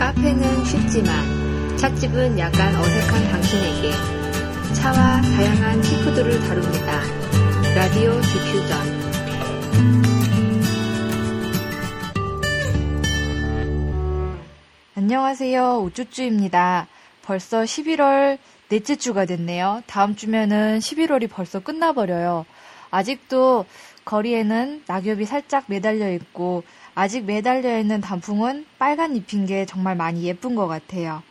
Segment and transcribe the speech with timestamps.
[0.00, 3.92] 카페는 쉽지만 찻집은 약간 어색한 당신에게
[4.72, 7.02] 차와 다양한 티푸드를 다룹니다.
[7.74, 9.00] 라디오 디퓨전
[14.94, 15.80] 안녕하세요.
[15.82, 16.86] 우쭈쭈입니다.
[17.20, 18.38] 벌써 11월
[18.70, 19.82] 넷째 주가 됐네요.
[19.86, 22.46] 다음 주면은 11월이 벌써 끝나버려요.
[22.90, 23.66] 아직도
[24.06, 26.64] 거리에는 낙엽이 살짝 매달려 있고
[26.94, 31.22] 아직 매달려 있는 단풍은 빨간 잎인 게 정말 많이 예쁜 것 같아요.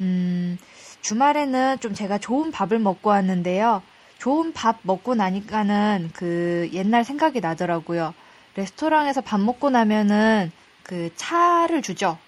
[0.00, 0.58] 음,
[1.00, 3.82] 주말에는 좀 제가 좋은 밥을 먹고 왔는데요.
[4.18, 8.14] 좋은 밥 먹고 나니까는 그 옛날 생각이 나더라고요.
[8.54, 12.18] 레스토랑에서 밥 먹고 나면은 그 차를 주죠.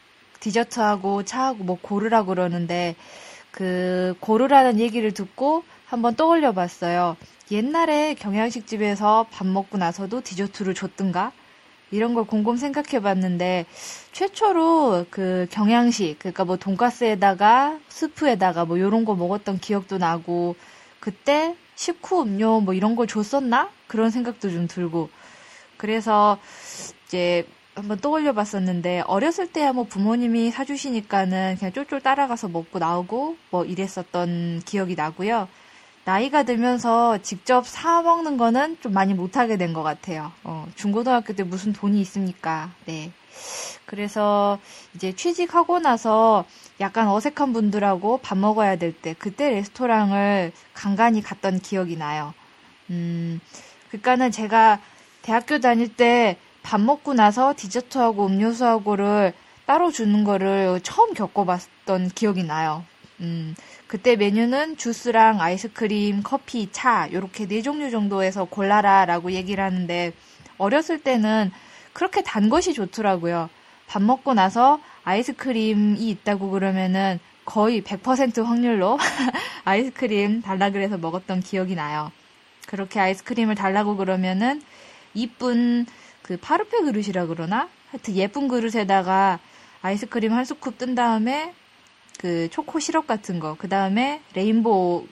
[0.41, 2.97] 디저트하고 차하고 뭐 고르라 그러는데
[3.51, 7.17] 그 고르라는 얘기를 듣고 한번 떠올려 봤어요.
[7.51, 11.33] 옛날에 경양식집에서 밥 먹고 나서도 디저트를 줬던가?
[11.95, 13.67] 이런 걸 곰곰 생각해 봤는데,
[14.13, 20.57] 최초로 그 경양식, 그러니까 뭐 돈가스에다가 스프에다가 뭐 요런 거 먹었던 기억도 나고,
[21.01, 23.71] 그때 식후 음료 뭐 이런 걸 줬었나?
[23.87, 25.09] 그런 생각도 좀 들고,
[25.77, 26.39] 그래서
[27.07, 33.65] 이제 한번 떠올려 봤었는데, 어렸을 때야 뭐 부모님이 사주시니까는 그냥 쫄쫄 따라가서 먹고 나오고 뭐
[33.65, 35.49] 이랬었던 기억이 나고요.
[36.05, 40.33] 나이가 들면서 직접 사 먹는 거는 좀 많이 못하게 된 것 같아요.
[40.45, 42.71] 어, 중고등학교 때 무슨 돈이 있습니까?
[42.87, 43.11] 네.
[43.87, 44.59] 그래서
[44.95, 46.45] 이제 취직하고 나서
[46.81, 52.35] 약간 어색한 분들하고 밥 먹어야 될 때, 그때 레스토랑을 간간히 갔던 기억이 나요.
[52.91, 53.41] 음,
[53.91, 54.81] 그니까는 제가
[55.23, 59.35] 대학교 다닐 때 밥 먹고 나서 디저트하고 음료수하고를
[59.67, 62.85] 따로 주는 거를 처음 겪어봤던 기억이 나요.
[63.21, 63.55] 음,
[63.87, 70.13] 그때 메뉴는 주스랑 아이스크림, 커피, 차 요렇게 네 종류 정도에서 골라라 라고 얘기를 하는데
[70.59, 71.53] 어렸을 때는
[71.93, 73.49] 그렇게 단 것이 좋더라고요.
[73.87, 78.99] 밥 먹고 나서 아이스크림이 있다고 그러면은 거의 100% 확률로
[79.65, 82.11] 아이스크림 달라 그래서 먹었던 기억이 나요.
[82.67, 84.63] 그렇게 아이스크림을 달라고 그러면은
[85.13, 85.87] 이쁜
[86.23, 87.69] 그 파르페 그릇이라 그러나?
[87.91, 89.39] 하여튼 예쁜 그릇에다가
[89.83, 91.53] 아이스크림 한 스쿱 뜬 다음에
[92.19, 95.07] 그 초코 시럽 같은 거, 그 다음에 레인보우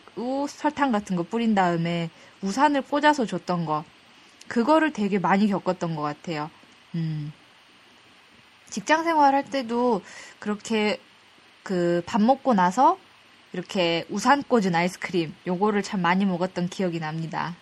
[0.48, 2.10] 설탕 같은 거 뿌린 다음에
[2.42, 3.84] 우산을 꽂아서 줬던 거,
[4.48, 6.50] 그거를 되게 많이 겪었던 것 같아요.
[6.94, 7.32] 음.
[8.70, 10.02] 직장 생활 할 때도
[10.38, 10.98] 그렇게
[11.62, 12.98] 그 밥 먹고 나서
[13.52, 17.54] 이렇게 우산 꽂은 아이스크림, 요거를 참 많이 먹었던 기억이 납니다.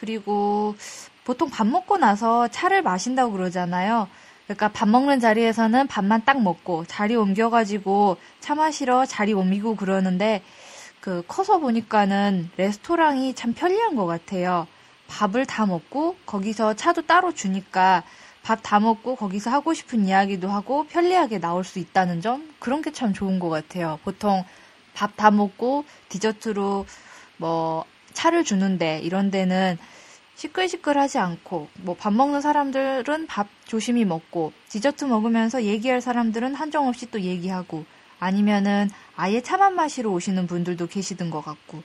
[0.00, 0.76] 그리고
[1.24, 4.08] 보통 밥 먹고 나서 차를 마신다고 그러잖아요.
[4.46, 10.42] 그러니까 밥 먹는 자리에서는 밥만 딱 먹고 자리 옮겨가지고 차 마시러 자리 옮기고 그러는데
[11.00, 14.66] 그 커서 보니까는 레스토랑이 참 편리한 것 같아요.
[15.08, 18.02] 밥을 다 먹고 거기서 차도 따로 주니까
[18.42, 22.90] 밥 다 먹고 거기서 하고 싶은 이야기도 하고 편리하게 나올 수 있다는 점 그런 게
[22.92, 23.98] 참 좋은 것 같아요.
[24.04, 24.44] 보통
[24.94, 26.86] 밥 다 먹고 디저트로
[27.38, 29.78] 뭐 차를 주는데 이런 데는
[30.36, 37.20] 시끌시끌하지 않고 뭐 밥 먹는 사람들은 밥 조심히 먹고 디저트 먹으면서 얘기할 사람들은 한정없이 또
[37.20, 37.84] 얘기하고
[38.20, 41.82] 아니면은 아예 차만 마시러 오시는 분들도 계시던 것 같고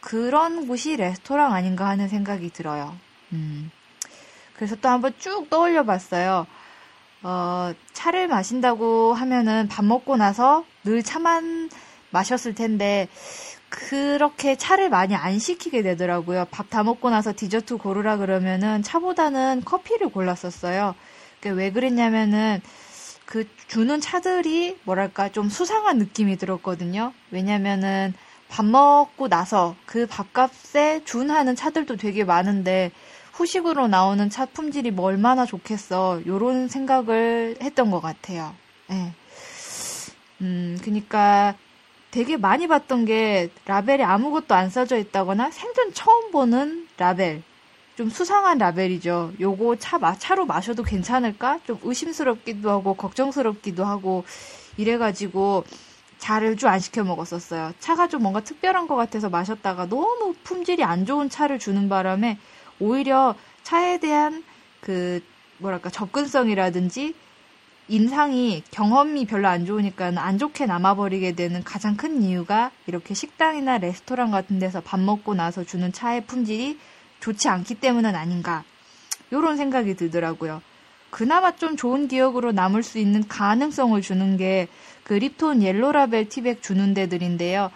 [0.00, 2.96] 그런 곳이 레스토랑 아닌가 하는 생각이 들어요.
[3.32, 3.70] 음.
[4.54, 6.46] 그래서 또 한번 쭉 떠올려 봤어요.
[7.22, 11.70] 어, 차를 마신다고 하면은 밥 먹고 나서 늘 차만
[12.10, 13.08] 마셨을 텐데
[13.68, 16.46] 그렇게 차를 많이 안 시키게 되더라고요.
[16.50, 20.94] 밥 다 먹고 나서 디저트 고르라 그러면은 차보다는 커피를 골랐었어요.
[21.44, 22.60] 왜 그랬냐면은
[23.24, 27.12] 그 주는 차들이 뭐랄까 좀 수상한 느낌이 들었거든요.
[27.30, 28.14] 왜냐면은
[28.48, 32.90] 밥 먹고 나서 그 밥값에 준하는 차들도 되게 많은데
[33.32, 36.22] 후식으로 나오는 차 품질이 뭐 얼마나 좋겠어.
[36.26, 38.54] 요런 생각을 했던 것 같아요.
[38.90, 38.94] 예.
[38.94, 39.12] 네.
[40.40, 41.54] 음, 그니까
[42.10, 47.42] 되게 많이 봤던 게 라벨에 아무것도 안 써져 있다거나 생전 처음 보는 라벨.
[47.96, 49.32] 좀 수상한 라벨이죠.
[49.40, 51.58] 요거 차, 차로 마셔도 괜찮을까?
[51.66, 54.24] 좀 의심스럽기도 하고, 걱정스럽기도 하고,
[54.76, 55.64] 이래가지고,
[56.18, 57.72] 차를 안 시켜 먹었었어요.
[57.80, 62.38] 차가 좀 뭔가 특별한 것 같아서 마셨다가 너무 품질이 안 좋은 차를 주는 바람에,
[62.78, 63.34] 오히려
[63.64, 64.44] 차에 대한
[64.80, 65.20] 그,
[65.58, 67.16] 뭐랄까, 접근성이라든지,
[67.88, 74.30] 인상이 경험이 별로 안 좋으니까 안 좋게 남아버리게 되는 가장 큰 이유가 이렇게 식당이나 레스토랑
[74.30, 76.78] 같은 데서 밥 먹고 나서 주는 차의 품질이
[77.20, 78.64] 좋지 않기 때문은 아닌가.
[79.32, 80.62] 요런 생각이 들더라고요.
[81.10, 84.68] 그나마 좀 좋은 기억으로 남을 수 있는 가능성을 주는 게
[85.08, 87.70] 그 립톤 옐로라벨 티백 주는 데들인데요.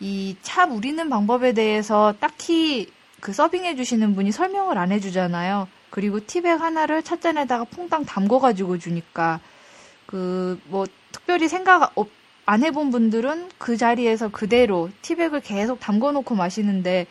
[0.00, 2.90] 이 차 우리는 방법에 대해서 딱히
[3.20, 5.68] 그 서빙해 주시는 분이 설명을 안 해주잖아요.
[5.90, 9.40] 그리고 티백 하나를 찻잔에다가 퐁당 담궈가지고 주니까
[10.10, 12.08] 그 뭐 특별히 생각 없,
[12.44, 17.06] 안 해본 분들은 그 자리에서 그대로 티백을 계속 담궈놓고 마시는데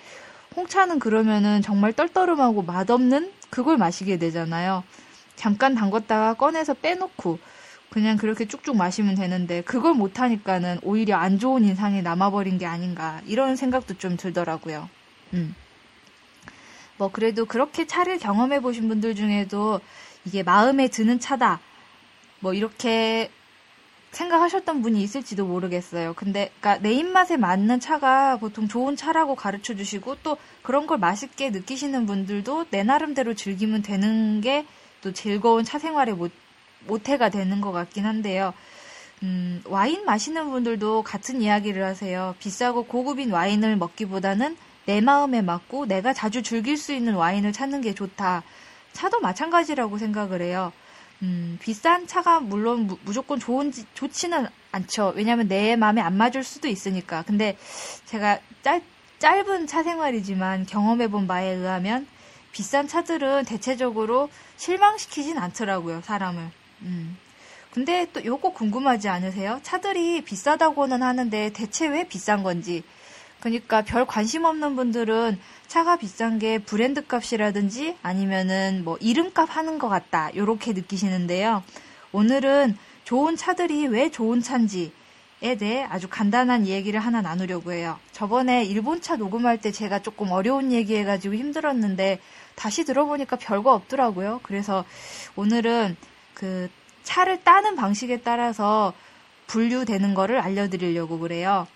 [0.56, 4.84] 홍차는 그러면은 정말 떨떠름하고 맛없는 그걸 마시게 되잖아요.
[5.38, 7.40] 잠깐 담궜다가 꺼내서 빼놓고
[7.90, 13.56] 그냥 그렇게 쭉쭉 마시면 되는데 그걸 못하니까는 오히려 안 좋은 인상이 남아버린 게 아닌가 이런
[13.56, 14.90] 생각도 좀 들더라고요.
[15.34, 15.56] 음.
[16.98, 19.80] 뭐 그래도 그렇게 차를 경험해 보신 분들 중에도
[20.25, 21.62] 이게 마음에 드는 차다.
[22.39, 23.30] 뭐 이렇게
[24.12, 26.13] 생각하셨던 분이 있을지도 모르겠어요.
[26.15, 31.51] 근데 그러니까 내 입맛에 맞는 차가 보통 좋은 차라고 가르쳐 주시고 또 그런 걸 맛있게
[31.51, 34.65] 느끼시는 분들도 내 나름대로 즐기면 되는 게
[35.01, 36.30] 또 즐거운 차 생활의 모,
[36.88, 38.53] 모태가 되는 것 같긴 한데요.
[39.24, 42.36] 음, 와인 마시는 분들도 같은 이야기를 하세요.
[42.39, 47.94] 비싸고 고급인 와인을 먹기보다는 내 마음에 맞고 내가 자주 즐길 수 있는 와인을 찾는 게
[47.94, 48.44] 좋다.
[48.94, 50.71] 차도 마찬가지라고 생각을 해요.
[51.21, 55.13] 음, 비싼 차가 물론 무, 무조건 좋은지, 좋지는 않죠.
[55.16, 57.24] 왜냐면 내 마음에 안 맞을 수도 있으니까.
[57.24, 57.57] 근데
[58.06, 58.81] 제가 짧,
[59.19, 62.07] 짧은 차 생활이지만 경험해본 바에 의하면
[62.51, 66.50] 비싼 차들은 대체적으로 실망시키진 않더라고요, 사람을.
[66.83, 67.18] 음.
[67.72, 69.60] 근데 또 요거 궁금하지 않으세요?
[69.62, 72.83] 차들이 비싸다고는 하는데 대체 왜 비싼 건지.
[73.39, 79.88] 그러니까 별 관심 없는 분들은 차가 비싼 게 브랜드 값이라든지 아니면은 뭐 이름값 하는 것
[79.88, 80.30] 같다.
[80.36, 81.63] 요렇게 느끼시는데요.
[82.12, 87.97] 오늘은 좋은 차들이 왜 좋은 차인지에 대해 아주 간단한 얘기를 하나 나누려고 해요.
[88.12, 92.19] 저번에 일본 차 녹음할 때 제가 조금 어려운 얘기 해가지고 힘들었는데
[92.56, 94.41] 다시 들어보니까 별거 없더라고요.
[94.44, 94.83] 그래서
[95.36, 95.95] 오늘은
[96.33, 96.69] 그
[97.03, 98.94] 차를 따는 방식에 따라서
[99.47, 101.68] 분류되는 거를 알려드리려고 그래요.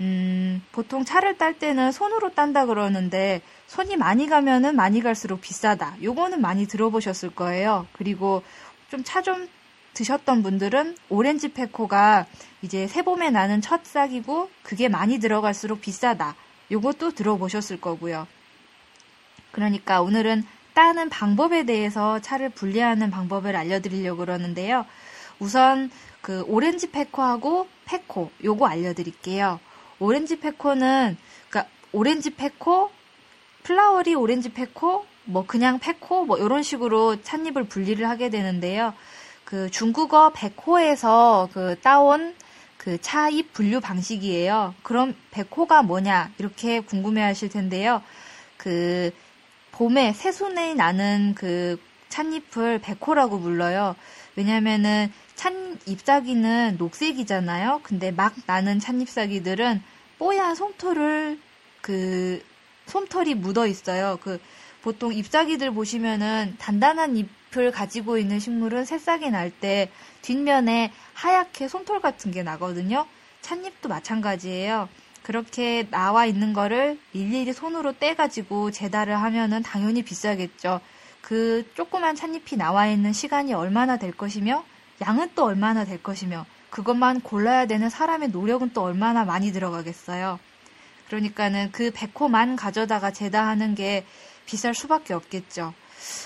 [0.00, 5.96] 음, 보통 차를 딸 때는 손으로 딴다 그러는데 손이 많이 가면은 많이 갈수록 비싸다.
[6.02, 7.86] 요거는 많이 들어보셨을 거예요.
[7.92, 8.42] 그리고
[8.90, 9.48] 좀 차좀 좀
[9.96, 12.26] 드셨던 분들은 오렌지 페코가
[12.60, 16.36] 이제 새봄에 나는 첫 싹이고 그게 많이 들어갈수록 비싸다.
[16.70, 18.26] 요것도 들어보셨을 거고요.
[19.52, 20.44] 그러니까 오늘은
[20.74, 24.84] 따는 방법에 대해서 차를 분리하는 방법을 알려드리려고 그러는데요.
[25.38, 25.90] 우선
[26.20, 29.60] 그 orange pekoe하고 pekoe 요거 알려드릴게요.
[29.98, 31.16] orange pekoe는
[31.48, 32.90] 그러니까 orange pekoe,
[33.62, 38.94] flowery orange pekoe, 뭐 그냥 pekoe 뭐 이런 식으로 찻잎을 분리를 하게 되는데요.
[39.44, 42.34] 그 중국어 백호에서 그 따온
[42.76, 44.74] 그 차잎 분류 방식이에요.
[44.82, 48.02] 그럼 백호가 뭐냐 이렇게 궁금해하실 텐데요.
[48.56, 49.10] 그
[49.72, 53.96] 봄에 새순이 나는 그 찻잎을 백호라고 불러요.
[54.36, 55.52] 왜냐면은 찻
[55.86, 57.80] 잎사귀는 녹색이잖아요.
[57.82, 59.82] 근데 막 나는 찻 잎사귀들은
[60.18, 61.38] 뽀얀 솜털을
[61.82, 62.42] 그
[62.86, 64.18] 솜털이 묻어 있어요.
[64.22, 64.40] 그
[64.82, 69.90] 보통 잎사귀들 보시면은 단단한 잎을 가지고 있는 식물은 새싹이 날 때
[70.22, 73.06] 뒷면에 하얗게 솜털 같은 게 나거든요.
[73.42, 74.88] 찻잎도 마찬가지예요.
[75.22, 80.80] 그렇게 나와 있는 거를 일일이 손으로 떼가지고 재달을 하면은 당연히 비싸겠죠.
[81.20, 84.64] 그 조그만 찻잎이 나와 있는 시간이 얼마나 될 것이며
[85.00, 90.38] 양은 또 얼마나 될 것이며 그것만 골라야 되는 사람의 노력은 또 얼마나 많이 들어가겠어요.
[91.08, 94.04] 그러니까는 그 백호만 가져다가 재다하는 게
[94.46, 95.74] 비쌀 수밖에 없겠죠.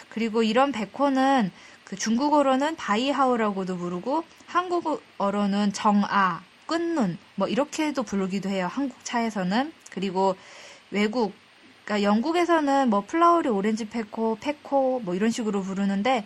[0.08, 1.50] 그리고 이런 백호는
[1.84, 8.68] 그 중국어로는 白毫라고도 부르고 한국어로는 정아, 끝눈 뭐 이렇게도 부르기도 해요.
[8.71, 10.37] 한국 차에서는 그리고
[10.90, 11.35] 외국
[11.85, 16.25] 그러니까 영국에서는 뭐 flowery orange pekoe, pekoe 뭐 이런 식으로 부르는데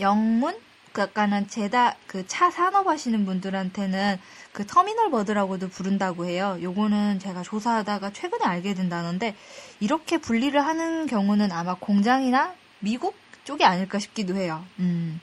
[0.00, 0.56] 영문
[0.94, 4.18] 그 약간은 제다 그 차 산업 하시는 분들한테는
[4.52, 6.56] 그 terminal bud라고도 부른다고 해요.
[6.62, 9.34] 요거는 제가 조사하다가 최근에 알게 된 단어인데
[9.80, 14.64] 이렇게 분리를 하는 경우는 아마 공장이나 미국 쪽이 아닐까 싶기도 해요.
[14.78, 15.20] 음.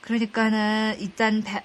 [0.00, 1.62] 그러니까는 일단 배,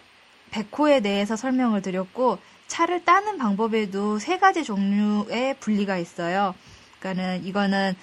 [0.52, 6.54] 백호에 대해서 설명을 드렸고 차를 따는 방법에도 세 가지 종류의 분리가 있어요.
[7.00, 7.96] 그러니까는 이거는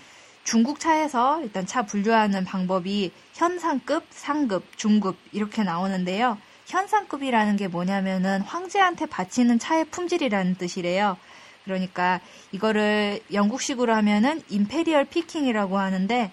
[0.48, 6.38] 중국 차에서 일단 차 분류하는 방법이 현상급, 상급, 중급 이렇게 나오는데요.
[6.64, 11.18] 현상급이라는 게 뭐냐면은 황제한테 바치는 차의 품질이라는 뜻이래요.
[11.64, 12.20] 그러니까
[12.52, 16.32] 이거를 영국식으로 하면은 imperial picking이라고 하는데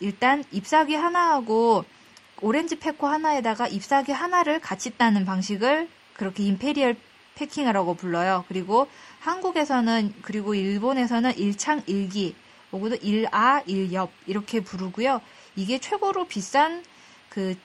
[0.00, 1.86] 일단 잎사귀 하나하고
[2.42, 6.96] orange pekoe 하나에다가 잎사귀 하나를 같이 따는 방식을 그렇게 imperial
[7.36, 8.44] picking이라고 불러요.
[8.48, 8.88] 그리고
[9.20, 12.36] 한국에서는 그리고 일본에서는 일창 일기
[12.72, 15.20] 혹은 일아 일엽 이렇게 부르고요.
[15.56, 16.84] 이게 최고로 비싼
[17.28, 17.56] 그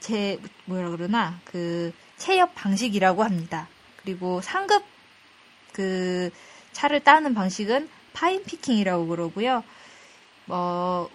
[0.00, 3.68] 제 뭐라 그러나 그 채엽 방식이라고 합니다.
[4.02, 4.82] 그리고 상급
[5.72, 6.30] 그
[6.72, 9.62] 차를 따는 방식은 파인 피킹이라고 그러고요.
[10.46, 11.08] 뭐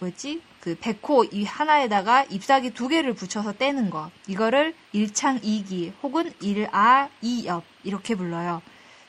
[0.00, 0.42] 뭐지?
[0.60, 4.10] 그 백호 이 하나에다가 잎사귀 두 개를 붙여서 떼는 거.
[4.26, 8.62] 이거를 일창 이기 혹은 일아 이엽 이렇게 불러요.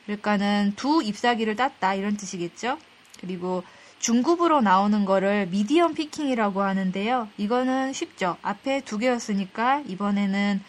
[0.04, 2.78] 그러니까는 두 잎사귀를 땄다 이런 뜻이겠죠.
[3.20, 3.64] 그리고
[3.98, 7.28] 중급으로 나오는 거를 미디엄 피킹이라고 하는데요.
[7.38, 8.36] 이거는 쉽죠.
[8.42, 10.62] 앞에 두 개였으니까 이번에는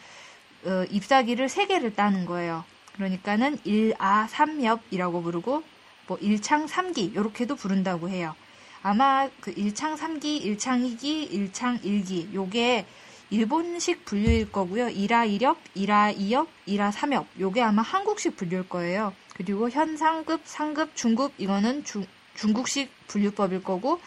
[0.65, 2.63] 어, 잎사귀를 세 개를 따는 거예요.
[2.93, 5.63] 그러니까는 일아삼엽이라고 부르고
[6.07, 8.35] 뭐 일창삼기 이렇게도 부른다고 해요.
[8.81, 12.85] 아마 그 일창 3기, 일창 2기, 일창 1기 요게
[13.29, 14.87] 일본식 분류일 거고요.
[14.87, 19.13] 1아 1엽, 1아 2엽, 1아 3엽 요게 아마 한국식 분류일 거예요.
[19.35, 22.05] 그리고 현상급, 상급, 중급 이거는 중,
[22.37, 23.99] 중국식 분류법일 거고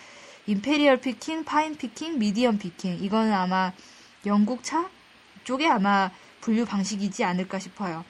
[0.47, 3.73] imperial picking, fine picking, medium picking 이거는 아마
[4.27, 4.89] 영국 차
[5.45, 6.11] 쪽에 아마
[6.41, 8.05] 분류 방식이지 않을까 싶어요.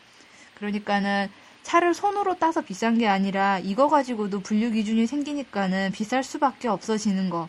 [0.54, 1.28] 그러니까는
[1.62, 7.48] 차를 손으로 따서 비싼 게 아니라 이거 가지고도 분류 기준이 생기니까는 비쌀 수밖에 없어지는 거.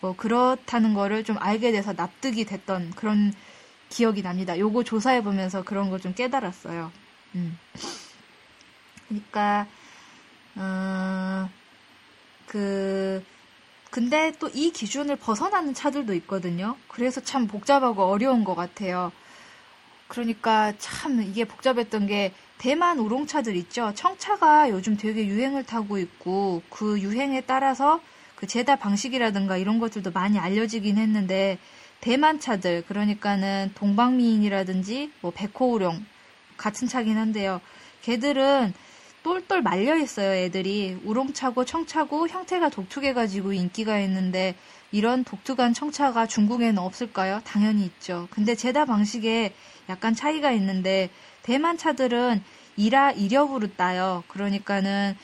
[0.00, 3.32] 뭐 그렇다는 거를 좀 알게 돼서 납득이 됐던 그런
[3.88, 4.56] 기억이 납니다.
[4.58, 6.92] 요거 조사해 보면서 그런 걸 좀 깨달았어요.
[7.34, 7.58] 음.
[9.08, 9.66] 그러니까
[10.56, 11.48] 어,
[12.48, 13.22] 그
[13.90, 16.76] 근데 또 이 기준을 벗어나는 차들도 있거든요.
[16.88, 19.12] 그래서 참 복잡하고 어려운 것 같아요.
[20.08, 23.92] 그러니까 참 이게 복잡했던 게 대만 우롱차들 있죠.
[23.94, 28.00] 청차가 요즘 되게 유행을 타고 있고 그 유행에 따라서
[28.34, 31.58] 그 제다 방식이라든가 이런 것들도 많이 알려지긴 했는데
[32.00, 36.04] 대만 차들 그러니까는 동방미인이라든지 뭐 백호우룡
[36.56, 37.60] 같은 차긴 한데요.
[38.02, 38.72] 걔들은
[39.22, 40.98] 똘똘 말려 있어요, 애들이.
[41.04, 44.54] 우롱차고 청차고 형태가 독특해가지고 인기가 있는데
[44.90, 47.40] 이런 독특한 청차가 중국에는 없을까요?
[47.44, 48.28] 당연히 있죠.
[48.30, 49.52] 근데 제다 방식에
[49.88, 51.10] 약간 차이가 있는데
[51.42, 52.42] 대만 차들은
[52.76, 54.22] 이라 이력으로 따요.
[54.28, 55.16] 그러니까는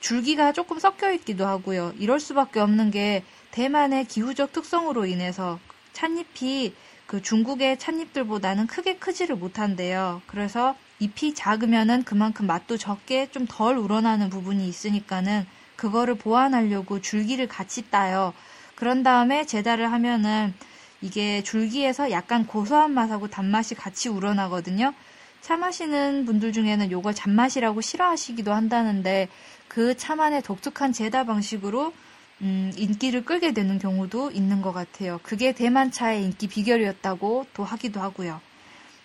[0.00, 1.92] 줄기가 조금 섞여 있기도 하고요.
[1.98, 5.58] 이럴 수밖에 없는 게 대만의 기후적 특성으로 인해서
[5.92, 6.74] 찻잎이
[7.14, 10.20] 그 중국의 찻잎들보다는 크게 크지를 못한대요.
[10.26, 17.88] 그래서 잎이 작으면은 그만큼 맛도 적게 좀 덜 우러나는 부분이 있으니까는 그거를 보완하려고 줄기를 같이
[17.88, 18.34] 따요.
[18.74, 20.54] 그런 다음에 제다를 하면은
[21.02, 24.92] 이게 줄기에서 약간 고소한 맛하고 단맛이 같이 우러나거든요.
[25.40, 29.28] 차 마시는 분들 중에는 요걸 잔맛이라고 싫어하시기도 한다는데
[29.68, 31.92] 그 차만의 독특한 제다 방식으로
[32.42, 35.20] 음, 인기를 끌게 되는 경우도 있는 것 같아요.
[35.22, 38.40] 그게 대만차의 인기 비결이었다고 또 하기도 하고요.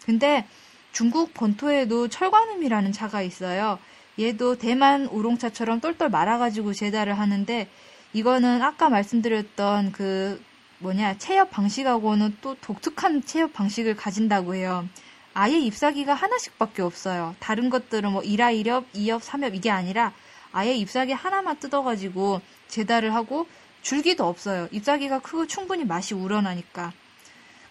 [0.06, 0.46] 근데
[0.92, 3.80] 중국 본토에도 철관음이라는 차가 있어요.
[4.20, 7.70] 얘도 대만 우롱차처럼 똘똘 말아가지고 제다를 하는데
[8.14, 10.44] 이거는 아까 말씀드렸던 그
[10.80, 14.88] 뭐냐 체협 방식하고는 또 독특한 체협 방식을 가진다고 해요.
[15.34, 17.36] 아예 잎사귀가 하나씩밖에 없어요.
[17.40, 20.12] 다른 것들은 뭐 1화 1엽, 2엽, 3엽 이게 아니라
[20.52, 23.48] 아예 잎사귀 하나만 뜯어가지고 재달을 하고
[23.82, 24.68] 줄기도 없어요.
[24.72, 26.94] 잎사귀가 크고 충분히 맛이 우러나니까.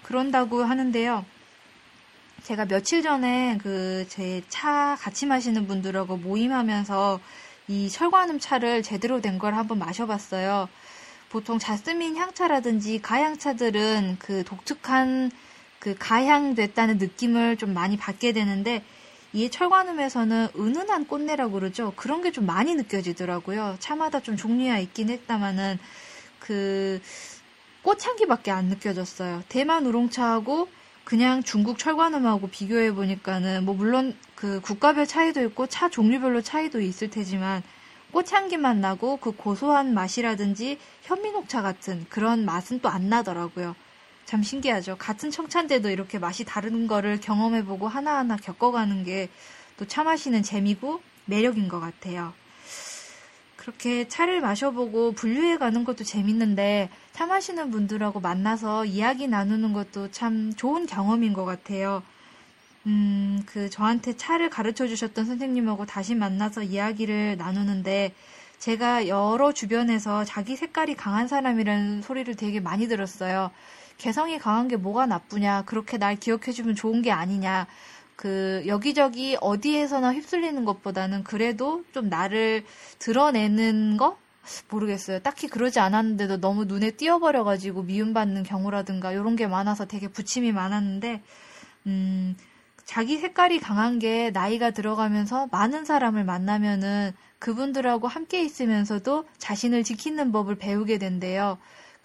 [0.02, 1.24] 그런다고 하는데요.
[2.44, 7.20] 제가 며칠 전에 그 제 차 같이 마시는 분들하고 모임하면서
[7.68, 10.68] 이 철관음 차를 제대로 된 걸 한번 마셔봤어요.
[11.28, 15.30] 보통 자스민 향차라든지 가향차들은 그 독특한
[15.78, 18.82] 그 가향됐다는 느낌을 좀 많이 받게 되는데
[19.32, 21.92] 이 철관음에서는 은은한 꽃내라고 그러죠.
[21.96, 23.76] 그런 게 좀 많이 느껴지더라고요.
[23.78, 25.78] 차마다 좀 종류가 있긴 했다마는
[26.38, 27.00] 그
[27.82, 29.42] 꽃향기밖에 안 느껴졌어요.
[29.48, 30.68] 대만 우롱차하고
[31.04, 37.10] 그냥 중국 철관음하고 비교해 보니까는 뭐 물론 그 국가별 차이도 있고 차 종류별로 차이도 있을
[37.10, 37.62] 테지만
[38.12, 43.74] 꽃향기만 나고 그 고소한 맛이라든지 현미녹차 같은 그런 맛은 또 안 나더라고요.
[44.28, 44.96] 참 신기하죠.
[44.98, 49.28] 같은 청차인데도 이렇게 맛이 다른 거를 경험해보고 하나하나 겪어가는 게
[49.78, 52.34] 또 차 마시는 재미고 매력인 것 같아요.
[53.56, 60.52] 그렇게 차를 마셔보고 분류해 가는 것도 재밌는데 차 마시는 분들하고 만나서 이야기 나누는 것도 참
[60.54, 62.02] 좋은 경험인 것 같아요.
[62.86, 68.14] 음, 그 저한테 차를 가르쳐 주셨던 선생님하고 다시 만나서 이야기를 나누는데
[68.58, 73.52] 제가 여러 주변에서 자기 색깔이 강한 사람이라는 소리를 되게 많이 들었어요.
[73.98, 77.66] 개성이 강한 게 뭐가 나쁘냐, 그렇게 날 기억해주면 좋은 게 아니냐,
[78.16, 82.64] 그, 여기저기 어디에서나 휩쓸리는 것보다는 그래도 좀 나를
[82.98, 84.16] 드러내는 거?
[84.70, 85.20] 모르겠어요.
[85.20, 91.22] 딱히 그러지 않았는데도 너무 눈에 띄어버려가지고 미움받는 경우라든가 이런 게 많아서 되게 부침이 많았는데,
[91.86, 92.36] 음,
[92.84, 100.56] 자기 색깔이 강한 게 나이가 들어가면서 많은 사람을 만나면은 그분들하고 함께 있으면서도 자신을 지키는 법을
[100.56, 101.58] 배우게 된대요.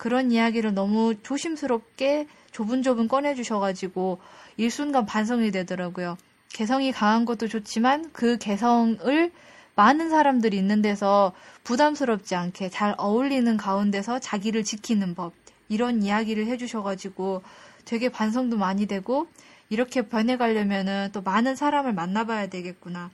[0.04, 4.20] 그런 이야기를 너무 조심스럽게 조분조분 꺼내주셔가지고
[4.58, 6.18] 일순간 반성이 되더라고요.
[6.50, 9.32] 개성이 강한 것도 좋지만 그 개성을
[9.76, 11.32] 많은 사람들이 있는 데서
[11.64, 15.32] 부담스럽지 않게 잘 어울리는 가운데서 자기를 지키는 법.
[15.70, 17.42] 이런 이야기를 해주셔가지고
[17.86, 19.28] 되게 반성도 많이 되고
[19.70, 23.10] 이렇게 변해가려면은 또 많은 사람을 만나봐야 되겠구나.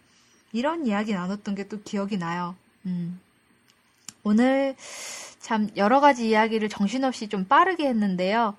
[0.53, 2.55] 이런 이야기 나눴던 게 또 기억이 나요.
[2.87, 3.19] 음.
[4.23, 4.75] 오늘
[5.39, 8.55] 참 여러 가지 이야기를 정신없이 좀 빠르게 했는데요.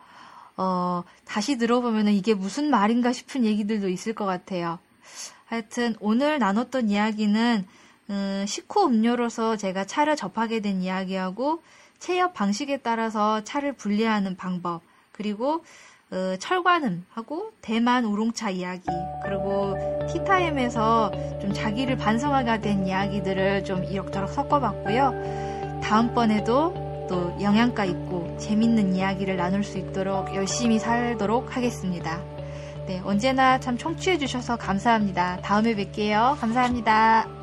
[0.57, 4.79] 어, 다시 들어보면 이게 무슨 말인가 싶은 얘기들도 있을 것 같아요.
[5.47, 7.67] 하여튼 오늘 나눴던 이야기는
[8.11, 11.63] 음, 식후 음료로서 제가 차를 접하게 된 이야기하고
[11.99, 15.65] 체협 방식에 따라서 차를 분리하는 방법 그리고
[16.11, 18.87] 어, 철관음하고 대만 우롱차 이야기
[19.23, 19.77] 그리고
[20.13, 25.50] 티타임에서 좀 자기를 반성하게 된 이야기들을 좀 이럭저럭 섞어봤고요.
[25.83, 32.21] 다음번에도 또 영양가 있고 재밌는 이야기를 나눌 수 있도록 열심히 살도록 하겠습니다.
[32.87, 35.39] 네, 언제나 참 청취해주셔서 감사합니다.
[35.43, 36.39] 다음에 뵐게요.
[36.41, 37.40] 감사합니다.